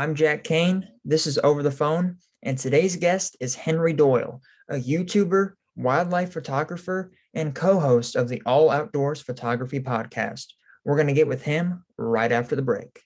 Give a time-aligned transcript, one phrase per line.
[0.00, 0.86] I'm Jac Cain.
[1.04, 7.10] This is Over the Phone, and today's guest is Henry Doyle, a YouTuber, wildlife photographer,
[7.34, 10.52] and co host of the All Outdoors Photography Podcast.
[10.84, 13.00] We're going to get with him right after the break.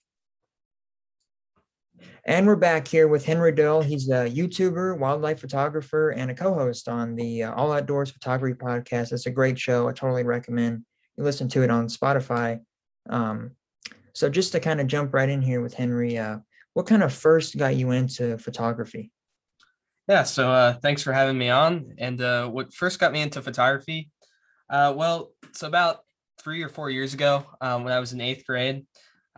[2.27, 3.81] And we're back here with Henry Doyle.
[3.81, 8.55] He's a YouTuber, wildlife photographer, and a co host on the uh, All Outdoors Photography
[8.55, 9.15] Podcast.
[9.15, 9.89] It's a great show.
[9.89, 10.85] I totally recommend
[11.17, 12.61] you listen to it on Spotify.
[13.09, 13.53] Um,
[14.13, 16.41] so, just to kind of jump right in here with Henry, uh,
[16.75, 19.11] what kind of first got you into photography?
[20.09, 21.95] Yeah, so uh, thanks for having me on.
[21.99, 24.11] And uh, what first got me into photography?
[24.69, 26.01] Uh, well, it's about
[26.43, 28.85] three or four years ago um, when I was in eighth grade.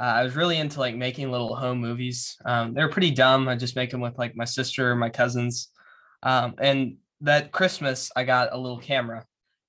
[0.01, 2.37] Uh, I was really into like making little home movies.
[2.45, 3.49] Um, they were pretty dumb.
[3.49, 5.69] I just make them with like my sister, or my cousins.
[6.23, 9.25] Um, and that Christmas, I got a little camera.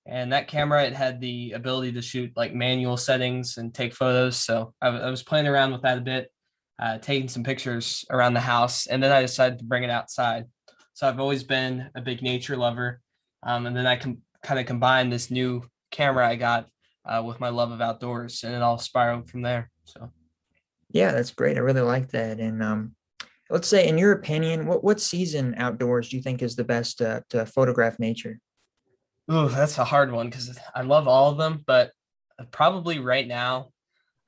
[0.08, 4.38] And that camera, it had the ability to shoot like manual settings and take photos.
[4.38, 6.32] So I, w- I was playing around with that a bit
[6.80, 10.46] uh, taking some pictures around the house, and then I decided to bring it outside.
[10.94, 13.02] So I've always been a big nature lover,
[13.44, 16.68] um, and then I can kind of combine this new camera I got
[17.06, 19.70] uh, with my love of outdoors, and it all spiraled from there.
[19.84, 20.12] So,
[20.92, 21.58] yeah, that's great.
[21.58, 22.40] I really like that.
[22.40, 22.96] And um,
[23.50, 27.02] let's say, in your opinion, what what season outdoors do you think is the best
[27.02, 28.40] uh, to photograph nature?
[29.32, 31.92] Ooh, that's a hard one because I love all of them, but
[32.52, 33.70] probably right now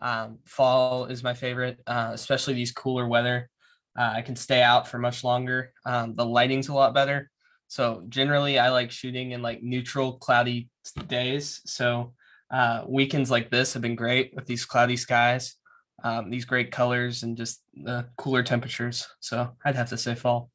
[0.01, 3.49] um, fall is my favorite, uh, especially these cooler weather.
[3.97, 5.73] Uh, I can stay out for much longer.
[5.85, 7.31] Um, the lighting's a lot better.
[7.67, 10.69] So generally, I like shooting in like neutral, cloudy
[11.07, 11.61] days.
[11.65, 12.13] So
[12.51, 15.55] uh, weekends like this have been great with these cloudy skies,
[16.03, 19.05] um, these great colors, and just the cooler temperatures.
[19.19, 20.51] So I'd have to say fall.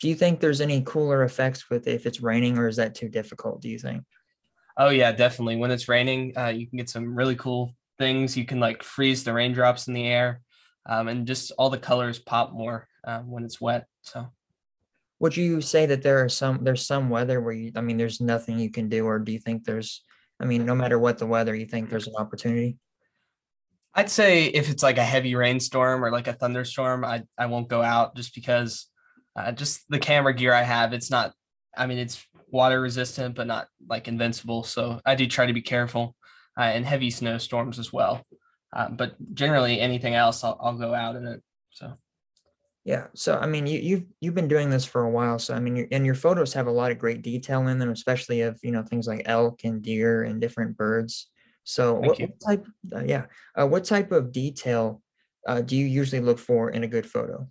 [0.00, 3.08] Do you think there's any cooler effects with if it's raining, or is that too
[3.08, 3.60] difficult?
[3.60, 4.04] Do you think?
[4.76, 5.56] Oh yeah, definitely.
[5.56, 8.36] When it's raining, uh, you can get some really cool things.
[8.36, 10.40] You can like freeze the raindrops in the air,
[10.86, 13.86] um, and just all the colors pop more uh, when it's wet.
[14.02, 14.28] So,
[15.18, 18.20] would you say that there are some there's some weather where you I mean there's
[18.20, 20.04] nothing you can do, or do you think there's
[20.40, 22.78] I mean no matter what the weather, you think there's an opportunity?
[23.94, 27.68] I'd say if it's like a heavy rainstorm or like a thunderstorm, I I won't
[27.68, 28.86] go out just because
[29.36, 31.32] uh, just the camera gear I have, it's not.
[31.76, 34.64] I mean, it's water resistant, but not like invincible.
[34.64, 36.16] So I do try to be careful
[36.58, 38.26] uh, and heavy snowstorms as well.
[38.72, 41.42] Uh, but generally, anything else, I'll, I'll go out in it.
[41.70, 41.94] So.
[42.84, 43.06] Yeah.
[43.14, 45.38] So I mean, you, you've you've been doing this for a while.
[45.38, 48.42] So I mean, and your photos have a lot of great detail in them, especially
[48.42, 51.28] of you know things like elk and deer and different birds.
[51.64, 52.66] So what, what, type?
[52.94, 53.26] Uh, yeah.
[53.54, 55.02] Uh, what type of detail
[55.46, 57.46] uh, do you usually look for in a good photo?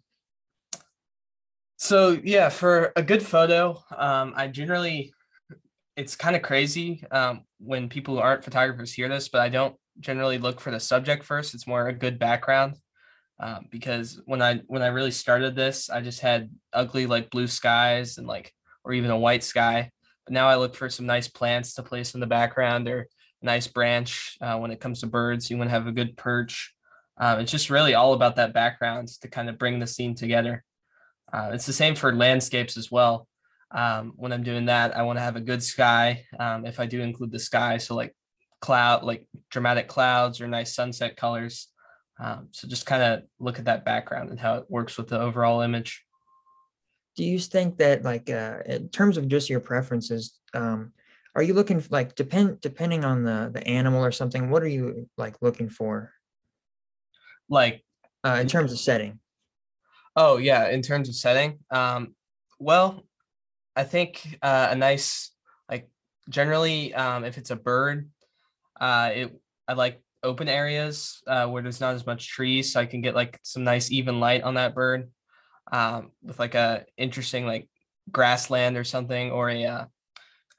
[1.78, 5.13] So yeah, for a good photo, um, I generally
[5.97, 9.75] it's kind of crazy um, when people who aren't photographers hear this, but I don't
[10.00, 11.56] generally look for the subject first.
[11.56, 12.75] It's more a good background
[13.40, 17.47] um, because when I when I really started this, I just had ugly like blue
[17.47, 18.53] skies and like
[18.84, 19.91] or even a white sky.
[20.25, 23.07] But now I look for some nice plants to place in the background or
[23.41, 24.38] nice branch.
[24.40, 26.75] Uh, when it comes to birds, you want to have a good perch.
[27.18, 30.63] Um, it's just really all about that background to kind of bring the scene together.
[31.34, 33.28] Uh, it's the same for landscapes as well
[33.72, 36.25] um, when I'm doing that, I want to have a good sky.
[36.39, 38.16] Um, if I do include the sky, so like
[38.61, 41.67] cloud, like dramatic clouds or nice sunset colors.
[42.19, 45.19] Um, so just kind of look at that background and how it works with the
[45.19, 46.03] overall image.
[47.16, 50.94] Do you think that, like, uh, in terms of just your preferences, um,
[51.35, 54.50] are you looking like depend depending on the the animal or something?
[54.50, 56.11] What are you like looking for?
[57.50, 57.83] Like,
[58.23, 59.19] uh, in terms of setting.
[60.16, 61.59] Oh yeah, in terms of setting.
[61.69, 62.16] Um,
[62.59, 63.03] well,
[63.77, 65.31] I think uh, a nice
[65.69, 65.88] like
[66.29, 68.09] generally um, if it's a bird,
[68.81, 72.88] uh, it I like open areas uh, where there's not as much trees, so I
[72.88, 75.11] can get like some nice even light on that bird
[75.71, 77.69] um, with like a interesting like
[78.11, 79.85] grassland or something or a uh,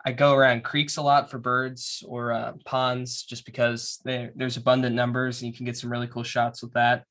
[0.04, 4.94] I go around creeks a lot for birds or uh, ponds just because there's abundant
[4.94, 7.04] numbers and you can get some really cool shots with that.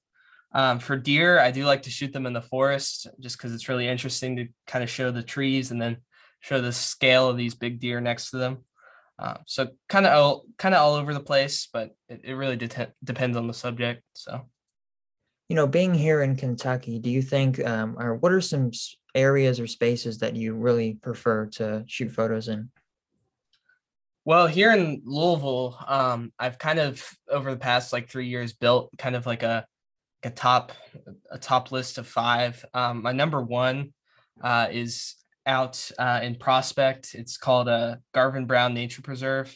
[0.53, 3.69] Um, for deer, I do like to shoot them in the forest just because it's
[3.69, 5.97] really interesting to kind of show the trees and then
[6.39, 8.59] show the scale of these big deer next to them.
[9.19, 12.55] Uh, so kind of all kind of all over the place, but it, it really
[12.55, 14.03] de- depends on the subject.
[14.13, 14.47] So,
[15.49, 18.71] you know, being here in Kentucky, do you think, um, or what are some
[19.15, 22.69] areas or spaces that you really prefer to shoot photos in?
[24.23, 28.91] Well, here in Louisville, um, I've kind of over the past like three years built
[28.97, 29.65] kind of like a
[30.23, 30.71] a top
[31.31, 32.63] a top list of five.
[32.73, 33.93] Um, my number one
[34.41, 35.15] uh, is
[35.45, 37.13] out uh, in Prospect.
[37.13, 39.55] It's called a uh, Garvin Brown Nature Preserve.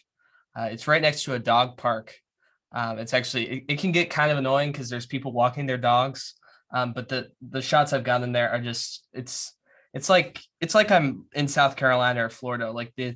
[0.57, 2.15] Uh, it's right next to a dog park.
[2.73, 5.77] Um, it's actually it, it, can get kind of annoying because there's people walking their
[5.77, 6.35] dogs,
[6.73, 9.53] Um, but the the shots I've gotten there are just it's
[9.93, 12.71] it's like it's like I'm in South Carolina or Florida.
[12.71, 13.15] Like the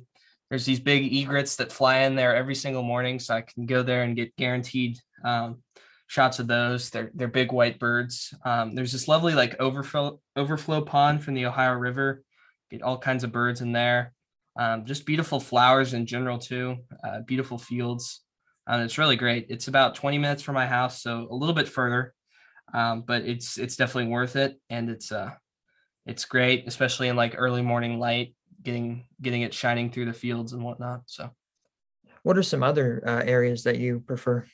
[0.50, 3.82] there's these big egrets that fly in there every single morning, so I can go
[3.82, 5.62] there and get guaranteed um,
[6.06, 6.90] shots of those.
[6.90, 8.32] They're they're big white birds.
[8.44, 12.22] Um, there's this lovely like overflow overflow pond from the Ohio River.
[12.70, 14.12] Get all kinds of birds in there.
[14.58, 16.76] Um, just beautiful flowers in general too.
[17.04, 18.22] Uh, beautiful fields.
[18.66, 19.46] Um, it's really great.
[19.48, 22.14] It's about 20 minutes from my house, so a little bit further,
[22.74, 25.30] um, but it's it's definitely worth it, and it's uh
[26.06, 30.52] it's great, especially in like early morning light, getting getting it shining through the fields
[30.52, 31.02] and whatnot.
[31.06, 31.30] So,
[32.22, 34.46] what are some other uh, areas that you prefer?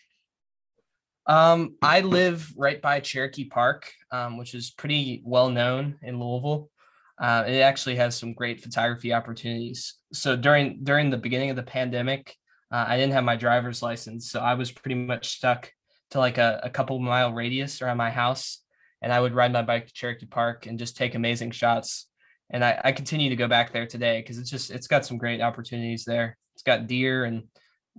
[1.26, 6.70] Um, I live right by Cherokee Park, um, which is pretty well known in Louisville.
[7.20, 9.94] Uh, it actually has some great photography opportunities.
[10.12, 12.34] So during during the beginning of the pandemic,
[12.72, 15.70] uh, I didn't have my driver's license, so I was pretty much stuck
[16.10, 18.58] to like a, a couple mile radius around my house,
[19.00, 22.08] and I would ride my bike to Cherokee Park and just take amazing shots.
[22.50, 25.18] And I, I continue to go back there today because it's just it's got some
[25.18, 26.36] great opportunities there.
[26.54, 27.44] It's got deer and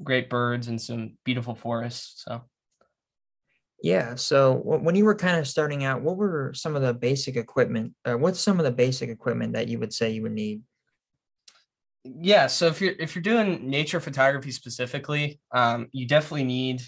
[0.03, 2.23] great birds and some beautiful forests.
[2.25, 2.43] So
[3.83, 4.15] yeah.
[4.15, 7.93] So when you were kind of starting out, what were some of the basic equipment?
[8.05, 10.61] Uh, what's some of the basic equipment that you would say you would need?
[12.05, 12.47] Yeah.
[12.47, 16.81] So if you're if you're doing nature photography specifically, um, you definitely need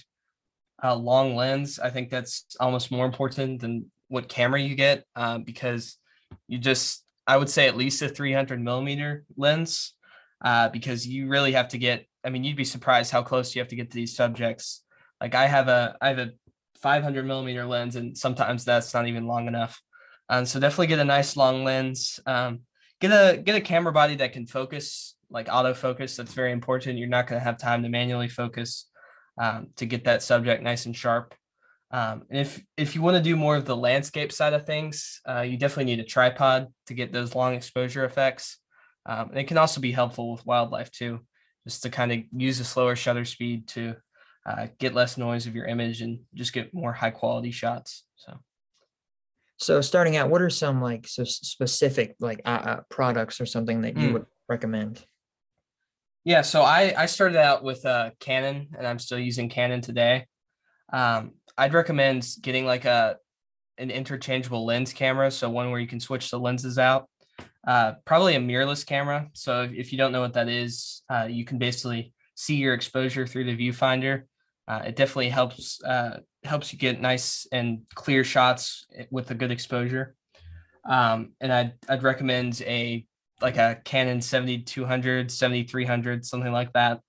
[0.81, 1.79] a long lens.
[1.79, 5.97] I think that's almost more important than what camera you get uh, because
[6.47, 9.95] you just I would say at least a 300 millimeter lens
[10.45, 12.05] uh, because you really have to get.
[12.23, 14.81] I mean, you'd be surprised how close you have to get to these subjects.
[15.19, 16.31] Like I have a I have a
[16.85, 19.81] 500 millimeter lens, and sometimes that's not even long enough.
[20.29, 22.19] Um, so definitely get a nice long lens.
[22.27, 22.59] Um,
[23.01, 26.15] get a get a camera body that can focus, like autofocus.
[26.15, 26.99] That's very important.
[26.99, 28.85] You're not going to have time to manually focus
[29.41, 31.33] um, to get that subject nice and sharp.
[31.89, 35.21] Um, and if if you want to do more of the landscape side of things,
[35.27, 38.59] uh, you definitely need a tripod to get those long exposure effects.
[39.07, 41.21] Um, and it can also be helpful with wildlife too,
[41.63, 43.95] just to kind of use a slower shutter speed to
[44.45, 48.03] uh, get less noise of your image and just get more high quality shots.
[48.15, 48.37] So,
[49.57, 53.81] so starting out, what are some like so specific like uh, uh, products or something
[53.81, 54.13] that you mm.
[54.13, 55.03] would recommend?
[56.23, 60.25] Yeah, so I I started out with uh, Canon, and I'm still using Canon today.
[60.91, 63.17] Um, I'd recommend getting like a
[63.77, 67.09] an interchangeable lens camera, so one where you can switch the lenses out.
[67.67, 69.27] Uh, probably a mirrorless camera.
[69.33, 72.75] So if, if you don't know what that is, uh, you can basically see your
[72.75, 74.23] exposure through the viewfinder
[74.67, 79.51] uh, it definitely helps uh, helps you get nice and clear shots with a good
[79.51, 80.15] exposure.
[80.87, 83.05] Um, and I'd I'd recommend a
[83.41, 87.01] like a Canon 7200, 7300, something like that.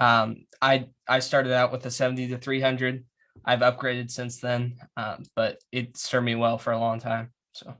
[0.00, 3.04] Um, I I started out with a 70 to 300.
[3.44, 7.32] I've upgraded since then, um, but it served me well for a long time.
[7.52, 7.74] So.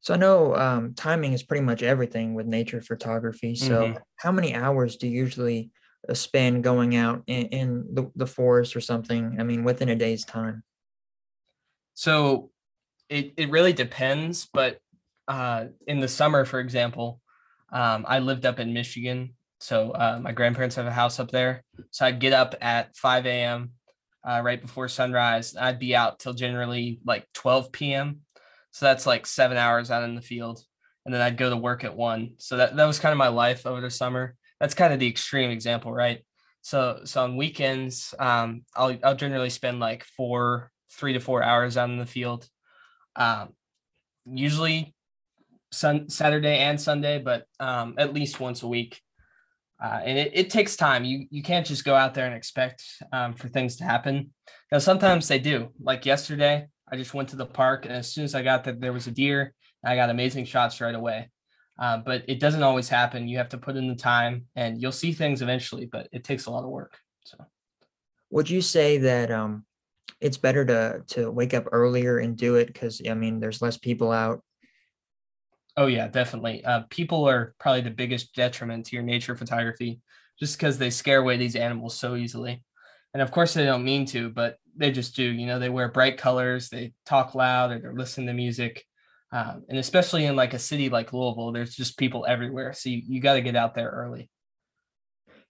[0.00, 3.56] So I know um, timing is pretty much everything with nature photography.
[3.56, 3.96] So mm-hmm.
[4.14, 5.72] how many hours do you usually
[6.08, 9.36] a spin going out in, in the, the forest or something?
[9.38, 10.62] I mean, within a day's time.
[11.94, 12.50] So
[13.08, 14.78] it, it really depends, but
[15.28, 17.20] uh, in the summer, for example,
[17.72, 19.34] um, I lived up in Michigan.
[19.60, 21.64] So uh, my grandparents have a house up there.
[21.90, 23.72] So I'd get up at 5 a.m.
[24.28, 25.56] Uh, right before sunrise.
[25.56, 28.20] I'd be out till generally like 12 p.m.
[28.72, 30.62] So that's like seven hours out in the field.
[31.04, 32.34] And then I'd go to work at one.
[32.38, 35.08] So that, that was kind of my life over the summer that's kind of the
[35.08, 36.24] extreme example, right?
[36.62, 41.76] So so on weekends, um, I'll I'll generally spend like four, three to four hours
[41.76, 42.48] out in the field.
[43.14, 43.50] Um,
[44.24, 44.94] usually
[45.70, 49.00] sun Saturday and Sunday, but um, at least once a week.
[49.82, 51.04] Uh, and it, it takes time.
[51.04, 52.82] You you can't just go out there and expect
[53.12, 54.32] um, for things to happen.
[54.72, 55.68] Now sometimes they do.
[55.80, 58.74] Like yesterday, I just went to the park, and as soon as I got there,
[58.74, 61.30] there was a deer, I got amazing shots right away.
[61.78, 63.28] Uh, but it doesn't always happen.
[63.28, 65.86] You have to put in the time, and you'll see things eventually.
[65.86, 66.96] But it takes a lot of work.
[67.24, 67.36] So,
[68.30, 69.64] would you say that um,
[70.20, 73.76] it's better to to wake up earlier and do it because I mean, there's less
[73.76, 74.42] people out.
[75.76, 76.64] Oh yeah, definitely.
[76.64, 80.00] Uh, people are probably the biggest detriment to your nature photography,
[80.40, 82.62] just because they scare away these animals so easily.
[83.12, 85.24] And of course, they don't mean to, but they just do.
[85.24, 88.84] You know, they wear bright colors, they talk loud, or they're listening to music
[89.32, 92.72] um, and especially in like a city like Louisville, there's just people everywhere.
[92.72, 94.30] So you, you got to get out there early.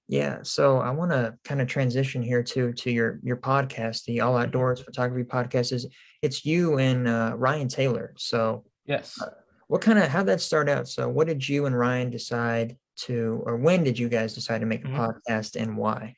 [0.08, 4.20] Yeah, so I want to kind of transition here to to your your podcast, the
[4.20, 5.72] All Outdoors Photography Podcast.
[5.72, 5.88] Is
[6.22, 8.14] it's you and uh, Ryan Taylor.
[8.16, 9.30] So yes, uh,
[9.66, 10.86] what kind of how that start out?
[10.86, 14.66] So what did you and Ryan decide to, or when did you guys decide to
[14.66, 14.96] make a mm-hmm.
[14.96, 16.14] podcast, and why?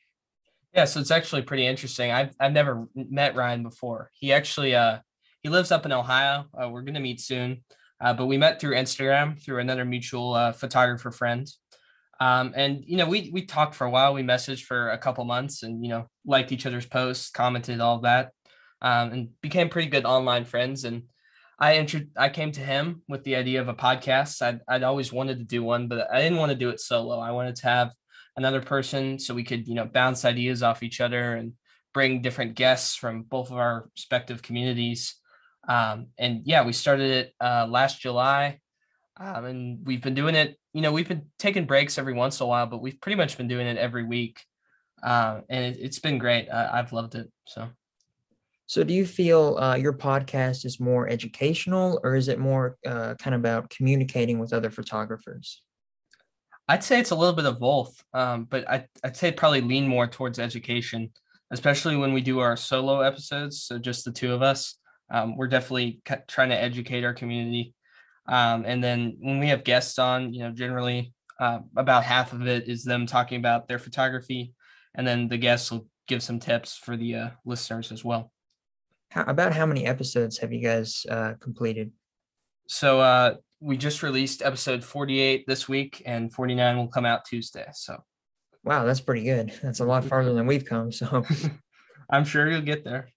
[0.73, 2.11] Yeah, so it's actually pretty interesting.
[2.11, 4.11] I've I've never met Ryan before.
[4.13, 4.99] He actually uh
[5.43, 6.45] he lives up in Ohio.
[6.53, 7.63] Uh, we're gonna meet soon,
[8.01, 11.47] uh, but we met through Instagram through another mutual uh, photographer friend.
[12.19, 14.13] Um, and you know, we we talked for a while.
[14.13, 17.99] We messaged for a couple months, and you know, liked each other's posts, commented all
[18.01, 18.31] that,
[18.81, 20.83] um, and became pretty good online friends.
[20.83, 21.03] And
[21.59, 24.41] I entered, I came to him with the idea of a podcast.
[24.41, 27.19] I'd I'd always wanted to do one, but I didn't want to do it solo.
[27.19, 27.91] I wanted to have
[28.35, 31.53] another person so we could you know bounce ideas off each other and
[31.93, 35.15] bring different guests from both of our respective communities.
[35.69, 38.59] Um, and yeah, we started it uh, last July,
[39.17, 40.57] um, and we've been doing it.
[40.73, 43.37] You know, we've been taking breaks every once in a while, but we've pretty much
[43.37, 44.43] been doing it every week,
[45.03, 46.49] uh, and it, has been great.
[46.49, 47.31] I've loved it.
[47.45, 47.69] So.
[48.65, 53.15] So, do you feel uh, your podcast is more educational, or is it more uh,
[53.15, 55.63] kind of about communicating with other photographers?
[56.67, 59.87] I'd say it's a little bit of both, um, but I, I'd say probably lean
[59.87, 61.11] more towards education
[61.51, 63.63] especially when we do our solo episodes.
[63.63, 64.75] So just the two of us,
[65.11, 67.73] um, we're definitely trying to educate our community.
[68.27, 72.47] Um, and then when we have guests on, you know, generally uh, about half of
[72.47, 74.53] it is them talking about their photography,
[74.95, 78.31] and then the guests will give some tips for the uh, listeners as well.
[79.11, 81.91] How, about how many episodes have you guys uh, completed?
[82.67, 87.65] So uh, we just released episode 48 this week, and 49 will come out Tuesday.
[87.73, 88.03] So
[88.63, 89.53] Wow, that's pretty good.
[89.63, 90.91] That's a lot farther than we've come.
[90.91, 91.23] So
[92.09, 93.09] I'm sure you'll get there.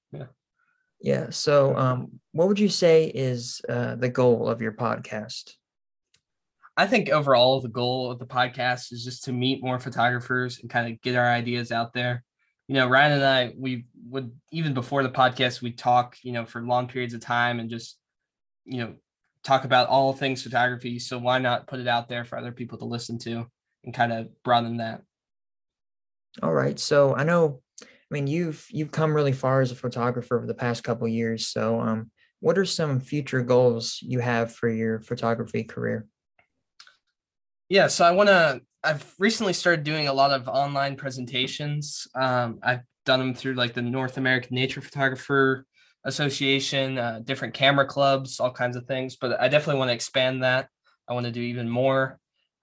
[1.03, 1.31] Yeah.
[1.31, 5.53] So, um, what would you say is uh, the goal of your podcast?
[6.77, 10.71] I think overall, the goal of the podcast is just to meet more photographers and
[10.71, 12.25] kind of get our ideas out there.
[12.69, 16.47] You know, Ryan and I, we would even before the podcast, we talk, you know,
[16.47, 17.99] for long periods of time and just,
[18.65, 18.95] you know,
[19.43, 21.01] talk about all things photography.
[21.01, 23.47] So why not put it out there for other people to listen to
[23.85, 25.03] and kind of broaden that?
[26.43, 26.79] All right.
[26.79, 27.61] So I know,
[28.13, 31.47] I mean, you've you've come really far as a photographer over the past couple years.
[31.47, 36.07] So, um, what are some future goals you have for your photography career?
[37.71, 38.61] Yeah, so I want to.
[38.85, 42.07] I've recently started doing a lot of online presentations.
[42.15, 45.65] Um, I've done them through like the North American Nature Photographer
[46.05, 49.17] Association, uh, different camera clubs, all kinds of things.
[49.17, 50.69] But I definitely want to expand that.
[51.09, 52.19] I want to do even more.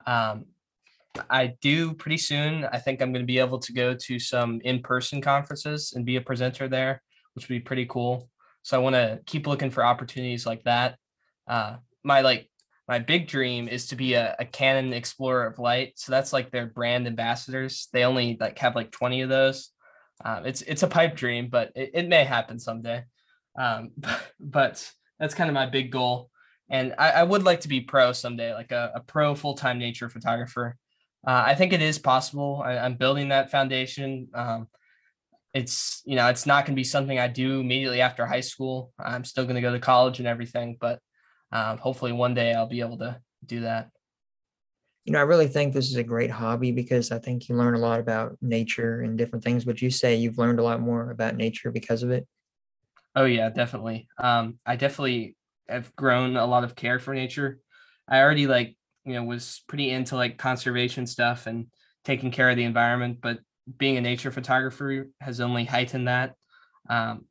[0.05, 0.45] Um,
[1.29, 2.65] I do pretty soon.
[2.65, 6.15] I think I'm going to be able to go to some in-person conferences and be
[6.15, 7.01] a presenter there,
[7.33, 8.29] which would be pretty cool.
[8.63, 10.97] So I want to keep looking for opportunities like that.
[11.47, 12.49] Uh, my like
[12.87, 15.93] my big dream is to be a, a Canon Explorer of Light.
[15.95, 17.87] So that's like their brand ambassadors.
[17.93, 19.69] They only like have like 20 of those.
[20.25, 23.03] Um, it's it's a pipe dream, but it, it may happen someday.
[23.57, 23.91] Um,
[24.39, 26.29] but, that's kind of my big goal.
[26.69, 30.07] And I, I would like to be pro someday, like a, a pro full-time nature
[30.07, 30.77] photographer
[31.25, 32.61] uh, I think it is possible.
[32.63, 34.29] I, am building that foundation.
[34.33, 34.67] Um,
[35.53, 38.93] it's you know it's not going to be something I do immediately after high school.
[38.99, 40.99] I'm still going to go to college and everything, but
[41.51, 43.89] um, hopefully one day I'll be able to do that.
[45.05, 47.73] You know, I really think this is a great hobby because I think you learn
[47.73, 49.65] a lot about nature and different things.
[49.65, 52.27] Would you say you've learned a lot more about nature because of it?
[53.15, 54.07] Oh yeah, definitely.
[54.19, 55.35] Um, I definitely
[55.67, 57.59] have grown a lot of care for nature.
[58.07, 61.67] I already like you know was pretty into like conservation stuff and
[62.05, 63.39] taking care of the environment but
[63.77, 66.33] being a nature photographer has only heightened that.
[66.89, 67.25] Um,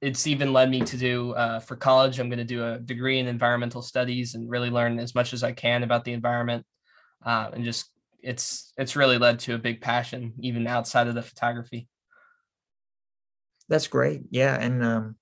[0.00, 3.18] it's even led me to do uh, for college i'm going to do a degree
[3.18, 6.64] in environmental studies and really learn as much as i can about the environment.
[7.24, 7.90] Uh, and just
[8.22, 11.88] it's it's really led to a big passion even outside of the photography.
[13.68, 14.22] That's great.
[14.30, 15.16] Yeah and um,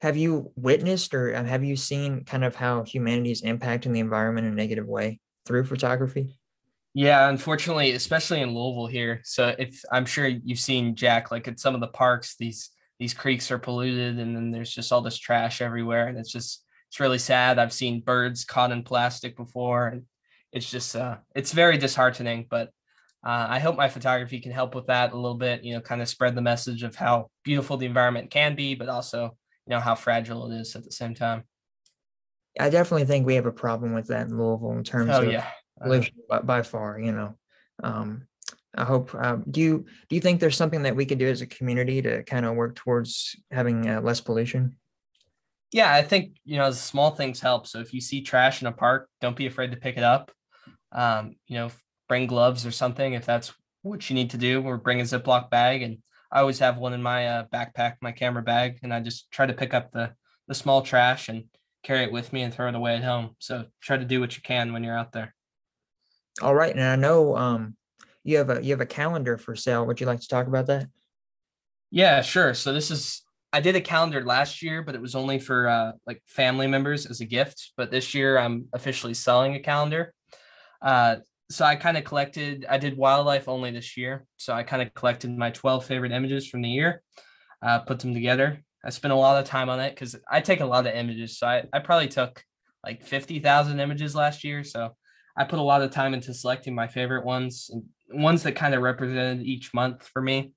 [0.00, 4.00] have you witnessed or uh, have you seen kind of how humanity is impacting the
[4.00, 6.38] environment in a negative way through photography?
[6.92, 9.20] Yeah, unfortunately, especially in Louisville here.
[9.24, 13.12] So if I'm sure you've seen Jac, like at some of the parks, these these
[13.12, 17.00] creeks are polluted, and then there's just all this trash everywhere, and it's just it's
[17.00, 17.58] really sad.
[17.58, 20.04] I've seen birds caught in plastic before, and
[20.52, 22.46] it's just uh, it's very disheartening.
[22.48, 22.68] But
[23.22, 25.64] uh, I hope my photography can help with that a little bit.
[25.64, 28.88] You know, kind of spread the message of how beautiful the environment can be, but
[28.88, 31.44] also you know how fragile it is at the same time.
[32.58, 35.32] I definitely think we have a problem with that in Louisville in terms oh, of
[35.32, 35.46] yeah.
[35.82, 36.98] pollution by, by, far.
[36.98, 37.38] You know,
[37.82, 38.26] um,
[38.74, 39.14] I hope.
[39.14, 42.00] Um, do you do you think there's something that we could do as a community
[42.02, 44.76] to kind of work towards having uh, less pollution?
[45.72, 47.66] Yeah, I think you know small things help.
[47.66, 50.30] So if you see trash in a park, don't be afraid to pick it up.
[50.92, 51.70] Um, you know,
[52.08, 55.50] bring gloves or something if that's what you need to do, or bring a Ziploc
[55.50, 55.82] bag.
[55.82, 55.98] And
[56.30, 59.46] I always have one in my uh, backpack, my camera bag, and I just try
[59.46, 60.12] to pick up the
[60.48, 61.44] the small trash and
[61.82, 63.30] carry it with me and throw it away at home.
[63.38, 65.34] So try to do what you can when you're out there.
[66.42, 67.76] All right, and I know um,
[68.24, 69.86] you have a you have a calendar for sale.
[69.86, 70.88] Would you like to talk about that?
[71.90, 72.54] Yeah, sure.
[72.54, 75.92] So this is I did a calendar last year, but it was only for uh,
[76.06, 77.72] like family members as a gift.
[77.76, 80.12] But this year, I'm officially selling a calendar.
[80.82, 81.16] Uh,
[81.50, 82.66] so I kind of collected.
[82.68, 86.48] I did wildlife only this year, so I kind of collected my 12 favorite images
[86.48, 87.02] from the year,
[87.62, 88.62] uh, put them together.
[88.84, 91.38] I spent a lot of time on it because I take a lot of images.
[91.38, 92.42] So I, I probably took
[92.84, 94.62] like 50,000 images last year.
[94.62, 94.94] So
[95.36, 98.74] I put a lot of time into selecting my favorite ones and ones that kind
[98.74, 100.52] of represented each month for me.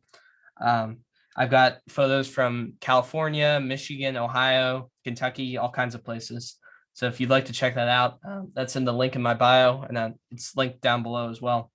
[0.62, 1.00] Um,
[1.36, 6.59] I've got photos from California, Michigan, Ohio, Kentucky, all kinds of places.
[7.00, 9.34] So if you'd like to check that out, um, that's in the link in my
[9.34, 11.72] bio, and uh, it's linked down below as well.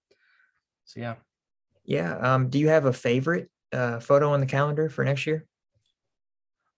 [0.84, 1.14] So yeah.
[1.86, 2.18] Yeah.
[2.18, 5.46] Um, do you have a favorite uh, photo on the calendar for next year?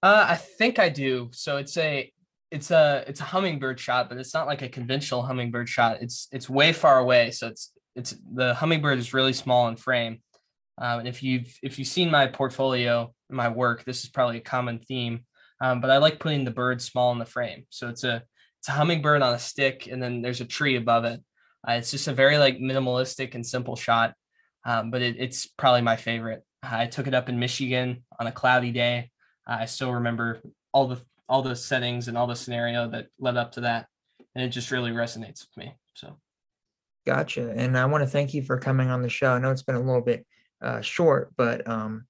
[0.00, 1.28] Uh, I think I do.
[1.32, 2.12] So it's a
[2.52, 6.00] it's a it's a hummingbird shot, but it's not like a conventional hummingbird shot.
[6.00, 10.22] It's it's way far away, so it's it's the hummingbird is really small in frame.
[10.78, 14.40] Um, and if you've if you've seen my portfolio, my work, this is probably a
[14.40, 15.24] common theme.
[15.60, 17.66] Um, but I like putting the bird small in the frame.
[17.70, 18.22] So it's a
[18.66, 21.22] it's a hummingbird on a stick, and then there's a tree above it.
[21.66, 24.14] Uh, it's just a very like minimalistic and simple shot,
[24.64, 26.42] um, but it, it's probably my favorite.
[26.64, 29.12] I took it up in Michigan on a cloudy day.
[29.46, 30.40] I still remember
[30.72, 33.86] all the all the settings and all the scenario that led up to that,
[34.34, 35.72] and it just really resonates with me.
[35.94, 36.18] So,
[37.06, 37.52] gotcha.
[37.56, 39.30] And I want to thank you for coming on the show.
[39.30, 40.26] I know it's been a little bit
[40.60, 42.06] uh, short, but um,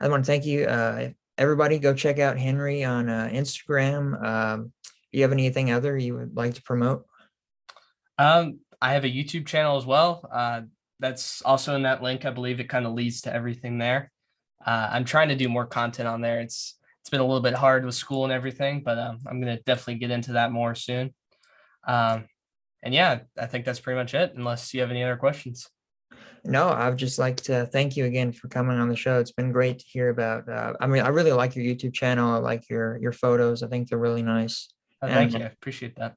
[0.00, 0.64] I want to thank you.
[0.64, 4.24] Uh, everybody, go check out Henry on uh, Instagram.
[4.24, 4.72] Um,
[5.12, 7.06] do you have anything other you would like to promote?
[8.18, 10.28] Um, I have a YouTube channel as well.
[10.32, 10.62] Uh,
[10.98, 12.24] that's also in that link.
[12.24, 14.10] I believe it kind of leads to everything there.
[14.64, 16.40] Uh, I'm trying to do more content on there.
[16.40, 19.58] It's it's been a little bit hard with school and everything, but um, I'm gonna
[19.66, 21.12] definitely get into that more soon.
[21.86, 22.26] Um,
[22.82, 24.34] and yeah, I think that's pretty much it.
[24.36, 25.68] Unless you have any other questions.
[26.44, 29.20] No, I'd just like to thank you again for coming on the show.
[29.20, 30.48] It's been great to hear about.
[30.48, 32.32] Uh, I mean, I really like your YouTube channel.
[32.32, 33.62] I like your your photos.
[33.62, 34.68] I think they're really nice.
[35.02, 35.46] Oh, thank and, you.
[35.46, 36.14] I appreciate that.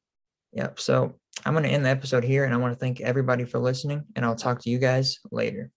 [0.54, 0.80] Yep.
[0.80, 1.16] So
[1.46, 4.04] I'm going to end the episode here, and I want to thank everybody for listening.
[4.16, 5.72] And I'll talk to you guys later.